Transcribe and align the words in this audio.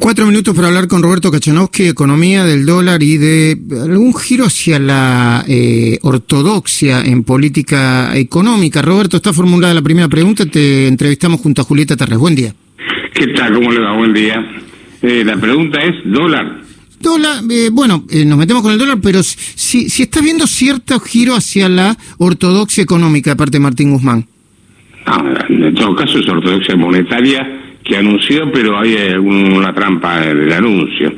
Cuatro 0.00 0.24
minutos 0.24 0.56
para 0.56 0.68
hablar 0.68 0.88
con 0.88 1.02
Roberto 1.02 1.30
Kachanowski, 1.30 1.86
economía 1.86 2.42
del 2.46 2.64
dólar 2.64 3.02
y 3.02 3.18
de 3.18 3.54
algún 3.82 4.14
giro 4.14 4.46
hacia 4.46 4.78
la 4.78 5.44
eh, 5.46 5.98
ortodoxia 6.00 7.02
en 7.02 7.22
política 7.22 8.16
económica. 8.16 8.80
Roberto, 8.80 9.18
está 9.18 9.34
formulada 9.34 9.74
la 9.74 9.82
primera 9.82 10.08
pregunta. 10.08 10.46
Te 10.46 10.88
entrevistamos 10.88 11.42
junto 11.42 11.60
a 11.60 11.64
Julieta 11.64 11.98
Terres. 11.98 12.18
Buen 12.18 12.34
día. 12.34 12.54
¿Qué 13.12 13.26
tal? 13.34 13.52
¿Cómo 13.52 13.70
le 13.70 13.80
va? 13.80 13.94
Buen 13.94 14.14
día. 14.14 14.42
Eh, 15.02 15.22
la 15.22 15.36
pregunta 15.36 15.82
es 15.82 15.96
dólar. 16.06 16.62
Dólar, 16.98 17.42
eh, 17.50 17.68
bueno, 17.70 18.06
eh, 18.08 18.24
nos 18.24 18.38
metemos 18.38 18.62
con 18.62 18.72
el 18.72 18.78
dólar, 18.78 19.00
pero 19.02 19.22
si, 19.22 19.90
si 19.90 20.04
está 20.04 20.22
viendo 20.22 20.46
cierto 20.46 20.98
giro 21.00 21.34
hacia 21.34 21.68
la 21.68 21.94
ortodoxia 22.16 22.82
económica 22.82 23.32
de 23.32 23.36
parte 23.36 23.58
de 23.58 23.60
Martín 23.60 23.92
Guzmán. 23.92 24.26
Ah, 25.04 25.22
en 25.50 25.74
todo 25.74 25.94
caso 25.94 26.18
es 26.18 26.26
ortodoxia 26.26 26.74
monetaria 26.74 27.60
que 27.90 27.96
anunció, 27.96 28.50
pero 28.52 28.78
hay 28.78 28.94
una 29.18 29.72
trampa 29.72 30.24
en 30.24 30.42
el 30.42 30.52
anuncio. 30.52 31.12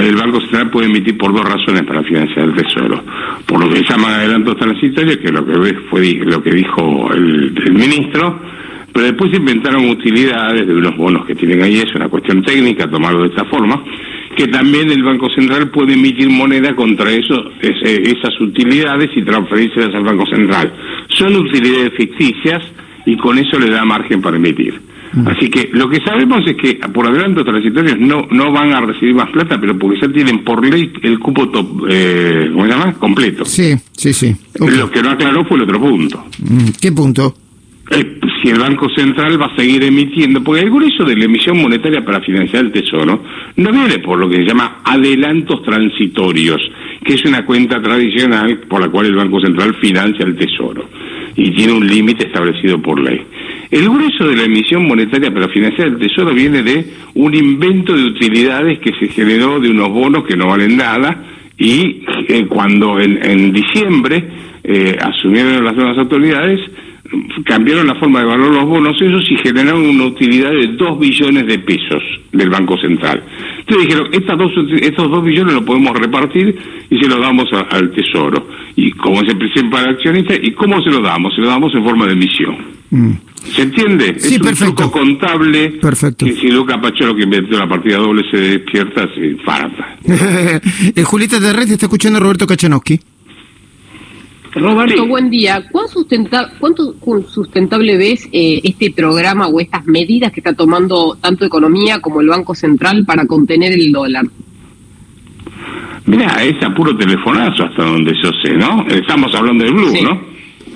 El 0.00 0.16
Banco 0.16 0.40
Central 0.40 0.70
puede 0.70 0.86
emitir 0.86 1.16
por 1.16 1.32
dos 1.32 1.44
razones 1.44 1.82
para 1.84 2.02
financiar 2.02 2.48
el 2.48 2.54
Tesoro. 2.54 3.00
Por 3.46 3.60
lo 3.60 3.68
que 3.68 3.76
se 3.76 3.84
llama 3.84 4.16
adelantos 4.16 4.56
transitorios, 4.56 5.18
que 5.18 5.30
lo 5.30 5.46
que 5.46 5.74
fue 5.88 6.14
lo 6.24 6.42
que 6.42 6.50
dijo 6.50 7.12
el, 7.12 7.52
ministro, 7.72 8.40
pero 8.92 9.06
después 9.06 9.32
inventaron 9.32 9.88
utilidades 9.88 10.66
de 10.66 10.74
unos 10.74 10.96
bonos 10.96 11.24
que 11.26 11.36
tienen 11.36 11.62
ahí, 11.62 11.78
es 11.78 11.94
una 11.94 12.08
cuestión 12.08 12.42
técnica 12.42 12.90
tomarlo 12.90 13.22
de 13.22 13.28
esta 13.28 13.44
forma, 13.44 13.80
que 14.36 14.48
también 14.48 14.90
el 14.90 15.04
Banco 15.04 15.30
Central 15.30 15.70
puede 15.70 15.92
emitir 15.92 16.28
moneda 16.28 16.74
contra 16.74 17.12
eso, 17.12 17.52
esas 17.60 18.40
utilidades 18.40 19.10
y 19.14 19.22
transferirlas 19.22 19.94
al 19.94 20.02
Banco 20.02 20.26
Central. 20.26 20.72
Son 21.08 21.36
utilidades 21.36 21.92
ficticias 21.96 22.64
y 23.06 23.16
con 23.16 23.38
eso 23.38 23.60
le 23.60 23.70
da 23.70 23.84
margen 23.84 24.20
para 24.20 24.36
emitir. 24.36 24.88
Mm. 25.12 25.28
Así 25.28 25.48
que 25.50 25.70
lo 25.72 25.88
que 25.88 26.00
sabemos 26.00 26.46
es 26.46 26.56
que 26.56 26.74
por 26.92 27.06
adelanto 27.06 27.44
transitorios 27.44 27.98
no 27.98 28.26
no 28.30 28.52
van 28.52 28.72
a 28.72 28.80
recibir 28.80 29.14
más 29.14 29.30
plata, 29.30 29.58
pero 29.60 29.78
porque 29.78 30.00
ya 30.00 30.08
tienen 30.08 30.44
por 30.44 30.64
ley 30.64 30.92
el 31.02 31.18
cupo 31.18 31.48
top, 31.48 31.86
eh, 31.88 32.48
¿cómo 32.52 32.64
se 32.64 32.70
llama? 32.70 32.92
Completo. 32.94 33.44
Sí, 33.44 33.74
sí, 33.92 34.12
sí. 34.12 34.34
Lo 34.58 34.90
que 34.90 35.02
no 35.02 35.10
aclaró 35.10 35.44
fue 35.44 35.56
el 35.56 35.64
otro 35.64 35.80
punto. 35.80 36.24
Mm, 36.38 36.68
¿Qué 36.80 36.92
punto? 36.92 37.34
Eh, 37.90 38.20
si 38.42 38.50
el 38.50 38.58
Banco 38.58 38.88
Central 38.90 39.40
va 39.40 39.46
a 39.46 39.56
seguir 39.56 39.82
emitiendo, 39.82 40.42
porque 40.42 40.62
el 40.62 40.70
grueso 40.70 41.04
de 41.04 41.16
la 41.16 41.24
emisión 41.24 41.60
monetaria 41.60 42.04
para 42.04 42.20
financiar 42.20 42.66
el 42.66 42.72
Tesoro 42.72 43.22
no 43.56 43.72
viene 43.72 43.98
por 43.98 44.18
lo 44.18 44.28
que 44.28 44.36
se 44.36 44.44
llama 44.44 44.80
adelantos 44.84 45.62
transitorios, 45.62 46.60
que 47.02 47.14
es 47.14 47.24
una 47.24 47.44
cuenta 47.44 47.80
tradicional 47.80 48.58
por 48.68 48.80
la 48.80 48.88
cual 48.88 49.06
el 49.06 49.16
Banco 49.16 49.40
Central 49.40 49.74
financia 49.80 50.24
el 50.24 50.36
Tesoro 50.36 50.84
y 51.34 51.52
tiene 51.52 51.72
un 51.72 51.86
límite 51.86 52.26
establecido 52.26 52.82
por 52.82 53.00
ley. 53.00 53.20
El 53.70 53.88
grueso 53.88 54.26
de 54.26 54.36
la 54.36 54.44
emisión 54.44 54.86
monetaria 54.86 55.32
para 55.32 55.48
financiar 55.48 55.88
el 55.88 55.98
Tesoro 55.98 56.32
viene 56.32 56.62
de 56.62 56.86
un 57.14 57.34
invento 57.34 57.94
de 57.94 58.04
utilidades 58.04 58.78
que 58.78 58.92
se 58.94 59.08
generó 59.08 59.60
de 59.60 59.70
unos 59.70 59.90
bonos 59.90 60.24
que 60.24 60.36
no 60.36 60.46
valen 60.46 60.76
nada 60.76 61.24
y 61.58 62.02
eh, 62.28 62.46
cuando 62.48 62.98
en, 62.98 63.52
diciembre 63.52 64.24
eh, 64.64 64.96
asumieron 65.00 65.64
las 65.64 65.76
nuevas 65.76 65.98
autoridades, 65.98 66.60
cambiaron 67.44 67.86
la 67.86 67.94
forma 67.94 68.20
de 68.20 68.26
valorar 68.26 68.54
los 68.54 68.64
bonos 68.66 69.00
esos 69.00 69.30
y 69.30 69.36
generaron 69.36 69.82
una 69.82 70.04
utilidad 70.04 70.50
de 70.50 70.68
2 70.68 70.98
billones 70.98 71.46
de 71.46 71.58
pesos 71.58 72.02
del 72.32 72.50
Banco 72.50 72.76
Central. 72.78 73.22
Entonces 73.60 73.86
dijeron, 73.86 74.08
estas 74.12 74.38
dos, 74.38 74.52
estos 74.80 75.10
2 75.10 75.24
billones 75.24 75.54
los 75.54 75.64
podemos 75.64 75.96
repartir 75.98 76.58
y 76.90 76.98
se 76.98 77.08
los 77.08 77.20
damos 77.20 77.48
al 77.52 77.90
Tesoro. 77.92 78.48
¿Y 78.76 78.90
cómo 78.92 79.20
se 79.24 79.34
presenta 79.34 79.78
para 79.78 79.90
accionista? 79.90 80.34
¿Y 80.40 80.52
cómo 80.52 80.80
se 80.82 80.90
lo 80.90 81.00
damos? 81.00 81.34
Se 81.34 81.40
lo 81.40 81.48
damos 81.48 81.74
en 81.74 81.82
forma 81.82 82.06
de 82.06 82.12
emisión. 82.12 82.56
Mm. 82.90 83.12
¿Se 83.54 83.62
entiende? 83.62 84.16
Sí, 84.18 84.34
es 84.34 84.40
un 84.40 84.46
perfecto. 84.46 84.90
contable 84.90 85.70
perfecto. 85.80 86.26
que 86.26 86.32
si 86.34 86.48
Luca 86.48 86.80
Pachoro 86.80 87.14
que 87.14 87.22
inventó 87.22 87.56
la 87.56 87.68
partida 87.68 87.98
doble 87.98 88.22
se 88.30 88.36
despierta, 88.36 89.08
se 89.14 89.26
infarta. 89.26 89.96
eh, 90.94 91.02
Julieta 91.02 91.40
de 91.40 91.52
Red 91.52 91.70
está 91.70 91.86
escuchando 91.86 92.18
a 92.18 92.22
Roberto 92.22 92.46
Kachanowski. 92.46 93.00
Roberto, 94.58 95.06
buen 95.06 95.30
día. 95.30 95.64
¿Cuán 95.70 95.86
¿Cuánto 96.58 96.94
sustentable 97.28 97.96
ves 97.96 98.28
eh, 98.32 98.60
este 98.62 98.90
programa 98.90 99.46
o 99.48 99.60
estas 99.60 99.86
medidas 99.86 100.32
que 100.32 100.40
está 100.40 100.54
tomando 100.54 101.16
tanto 101.20 101.44
Economía 101.44 102.00
como 102.00 102.20
el 102.20 102.28
Banco 102.28 102.54
Central 102.54 103.04
para 103.04 103.26
contener 103.26 103.72
el 103.72 103.92
dólar? 103.92 104.24
Mira, 106.06 106.42
es 106.42 106.62
a 106.62 106.74
puro 106.74 106.96
telefonazo 106.96 107.64
hasta 107.64 107.84
donde 107.84 108.14
yo 108.22 108.30
sé, 108.42 108.54
¿no? 108.54 108.86
Estamos 108.88 109.34
hablando 109.34 109.64
de 109.64 109.70
Blue, 109.70 109.92
¿no? 110.02 110.20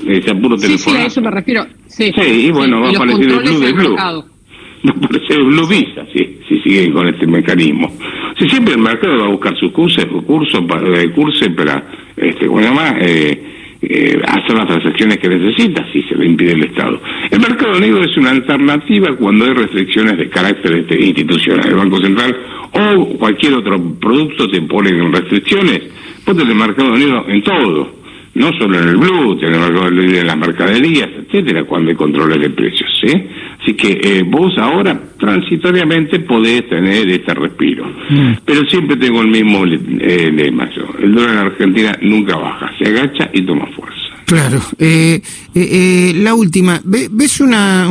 Es 0.06 0.28
a 0.28 0.34
puro 0.34 0.56
telefonazo. 0.56 0.90
Sí, 0.90 0.90
sí, 0.90 0.96
a 0.96 1.06
eso 1.06 1.20
me 1.22 1.30
refiero. 1.30 1.66
Sí, 1.86 2.12
sí 2.14 2.22
y 2.22 2.50
bueno, 2.50 2.80
va 2.82 2.88
a 2.88 2.90
aparecer 2.90 3.30
el 3.30 3.38
Blue 3.38 3.60
de 3.60 3.72
Blue. 3.72 3.96
Va 3.96 4.90
a 4.90 4.96
aparecer 4.96 5.38
el 5.38 5.44
Blue 5.44 5.66
Visa, 5.66 6.04
sí, 6.12 6.38
si 6.48 6.60
siguen 6.60 6.92
con 6.92 7.08
este 7.08 7.26
mecanismo. 7.26 7.90
Si 8.38 8.48
siempre 8.48 8.74
el 8.74 8.80
mercado 8.80 9.18
va 9.18 9.26
a 9.26 9.30
buscar 9.30 9.56
sus 9.56 9.72
cursos, 9.72 10.04
cursos 10.26 10.64
para, 10.66 11.12
cursos 11.12 11.48
para, 11.56 11.84
este, 12.16 12.48
bueno, 12.48 12.74
más, 12.74 12.94
eh, 13.00 13.51
eh, 13.82 14.20
hacer 14.26 14.56
las 14.56 14.66
transacciones 14.68 15.18
que 15.18 15.28
necesita 15.28 15.84
si 15.92 16.02
se 16.04 16.14
le 16.14 16.26
impide 16.26 16.52
el 16.52 16.64
Estado. 16.64 17.00
El 17.30 17.40
mercado 17.40 17.80
negro 17.80 18.04
es 18.04 18.16
una 18.16 18.30
alternativa 18.30 19.16
cuando 19.16 19.44
hay 19.44 19.52
restricciones 19.52 20.16
de 20.18 20.28
carácter 20.28 20.74
este, 20.74 21.04
institucional. 21.04 21.66
El 21.66 21.74
Banco 21.74 22.00
Central 22.00 22.36
o 22.72 23.18
cualquier 23.18 23.54
otro 23.54 23.80
producto 24.00 24.48
te 24.48 24.60
ponen 24.62 25.12
restricciones. 25.12 25.82
Ponte 26.24 26.42
el 26.42 26.54
mercado 26.54 26.96
negro 26.96 27.24
en 27.28 27.42
todo 27.42 28.01
no 28.34 28.50
solo 28.58 28.78
en 28.78 28.88
el 28.88 28.96
blue, 28.96 29.38
en 29.42 30.26
las 30.26 30.36
mercaderías, 30.36 31.10
etcétera, 31.18 31.64
cuando 31.64 31.90
hay 31.90 31.96
controles 31.96 32.40
de 32.40 32.50
precios, 32.50 32.88
¿sí? 33.00 33.12
Así 33.60 33.74
que 33.74 34.00
eh, 34.02 34.22
vos 34.26 34.56
ahora 34.58 34.98
transitoriamente 35.18 36.20
podés 36.20 36.68
tener 36.68 37.08
este 37.08 37.34
respiro. 37.34 37.86
Mm. 38.10 38.32
Pero 38.44 38.64
siempre 38.68 38.96
tengo 38.96 39.20
el 39.20 39.28
mismo 39.28 39.64
eh, 39.66 40.30
lema 40.32 40.68
yo. 40.74 40.88
El 41.00 41.14
dólar 41.14 41.30
en 41.30 41.38
Argentina 41.38 41.98
nunca 42.00 42.36
baja, 42.36 42.70
se 42.78 42.88
agacha 42.88 43.30
y 43.32 43.42
toma 43.42 43.66
fuerza. 43.76 44.02
Claro. 44.32 44.62
Eh, 44.78 45.20
eh, 45.54 46.12
la 46.16 46.34
última, 46.34 46.80
¿ves 46.84 47.40
una 47.40 47.86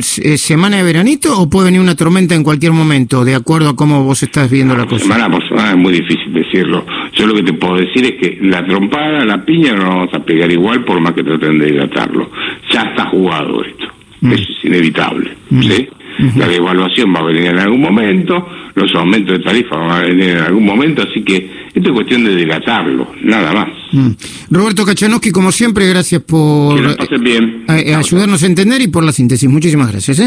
semana 0.00 0.78
de 0.78 0.82
veranito 0.82 1.38
o 1.38 1.48
puede 1.48 1.66
venir 1.66 1.80
una 1.80 1.94
tormenta 1.94 2.34
en 2.34 2.42
cualquier 2.42 2.72
momento, 2.72 3.24
de 3.24 3.36
acuerdo 3.36 3.68
a 3.68 3.76
cómo 3.76 4.02
vos 4.02 4.20
estás 4.22 4.50
viendo 4.50 4.76
la 4.76 4.86
cosa? 4.86 5.04
Semana 5.04 5.30
por 5.30 5.46
semana 5.46 5.70
es 5.70 5.76
muy 5.76 5.92
difícil 5.92 6.32
decirlo. 6.32 6.84
Yo 7.20 7.26
lo 7.26 7.34
que 7.34 7.42
te 7.42 7.52
puedo 7.52 7.76
decir 7.76 8.02
es 8.06 8.12
que 8.12 8.38
la 8.40 8.64
trompada, 8.64 9.26
la 9.26 9.44
piña 9.44 9.74
no 9.74 9.88
vamos 9.88 10.14
a 10.14 10.20
pegar 10.20 10.50
igual 10.50 10.82
por 10.84 11.00
más 11.02 11.12
que 11.12 11.22
traten 11.22 11.58
de 11.58 11.68
hidratarlo. 11.68 12.30
Ya 12.72 12.80
está 12.80 13.10
jugado 13.10 13.62
esto. 13.62 13.84
Mm. 14.22 14.32
Eso 14.32 14.52
es 14.58 14.64
inevitable. 14.64 15.36
Mm. 15.50 15.62
¿sí? 15.62 15.88
La 16.36 16.48
devaluación 16.48 17.14
va 17.14 17.20
a 17.20 17.24
venir 17.24 17.46
en 17.46 17.58
algún 17.58 17.80
momento, 17.82 18.46
los 18.74 18.94
aumentos 18.94 19.38
de 19.38 19.44
tarifa 19.44 19.76
van 19.76 19.90
a 19.90 20.00
venir 20.00 20.30
en 20.30 20.38
algún 20.38 20.64
momento, 20.64 21.02
así 21.02 21.22
que 21.22 21.50
esto 21.72 21.90
es 21.90 21.94
cuestión 21.94 22.24
de 22.24 22.36
dilatarlo, 22.36 23.12
nada 23.22 23.52
más. 23.52 23.68
Mm. 23.92 24.10
Roberto 24.50 24.84
Kachanowski, 24.84 25.30
como 25.30 25.52
siempre, 25.52 25.86
gracias 25.88 26.22
por 26.22 26.78
bien. 27.20 27.64
ayudarnos 27.68 28.42
a 28.42 28.46
entender 28.46 28.80
y 28.80 28.88
por 28.88 29.04
la 29.04 29.12
síntesis. 29.12 29.48
Muchísimas 29.48 29.90
gracias. 29.92 30.10
¿eh? 30.10 30.18